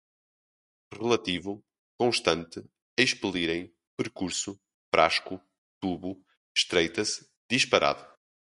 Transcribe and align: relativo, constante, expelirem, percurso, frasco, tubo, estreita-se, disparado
relativo, 0.91 1.63
constante, 1.95 2.59
expelirem, 2.97 3.71
percurso, 3.95 4.59
frasco, 4.91 5.39
tubo, 5.79 6.25
estreita-se, 6.57 7.29
disparado 7.47 8.03